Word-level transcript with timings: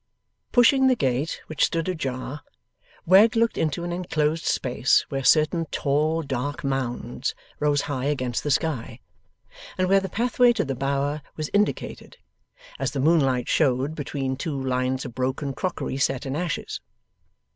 Pushing 0.51 0.87
the 0.87 0.95
gate, 0.95 1.41
which 1.45 1.63
stood 1.63 1.87
ajar, 1.87 2.41
Wegg 3.05 3.35
looked 3.35 3.55
into 3.55 3.83
an 3.83 3.91
enclosed 3.93 4.45
space 4.45 5.05
where 5.09 5.23
certain 5.23 5.67
tall 5.67 6.23
dark 6.23 6.63
mounds 6.63 7.35
rose 7.59 7.81
high 7.81 8.05
against 8.05 8.43
the 8.43 8.49
sky, 8.49 8.99
and 9.77 9.87
where 9.87 9.99
the 9.99 10.09
pathway 10.09 10.53
to 10.53 10.65
the 10.65 10.73
Bower 10.73 11.21
was 11.35 11.51
indicated, 11.53 12.17
as 12.79 12.89
the 12.93 12.99
moonlight 12.99 13.47
showed, 13.47 13.93
between 13.93 14.35
two 14.35 14.59
lines 14.59 15.05
of 15.05 15.13
broken 15.13 15.53
crockery 15.53 15.97
set 15.97 16.25
in 16.25 16.35
ashes. 16.35 16.81